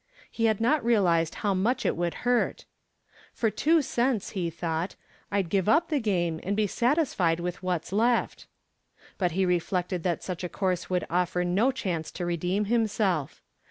He 0.31 0.45
had 0.45 0.59
not 0.59 0.83
realized 0.83 1.35
how 1.45 1.53
much 1.53 1.85
it 1.85 1.95
would 1.95 2.15
hurt. 2.27 2.65
"For 3.33 3.51
two 3.51 3.83
cents," 3.83 4.31
he 4.31 4.49
thought, 4.49 4.95
"I'd 5.31 5.47
give 5.47 5.69
up 5.69 5.89
the 5.89 5.99
game 5.99 6.39
and 6.41 6.57
be 6.57 6.65
satisfied 6.65 7.39
with 7.39 7.61
what's 7.61 7.93
left." 7.93 8.47
But 9.19 9.33
he 9.33 9.45
reflected 9.45 10.01
that 10.01 10.23
such 10.23 10.43
a 10.43 10.49
course 10.49 10.89
would 10.89 11.05
offer 11.07 11.43
no 11.43 11.71
chance 11.71 12.09
to 12.13 12.25
redeem 12.25 12.65
himself. 12.65 13.43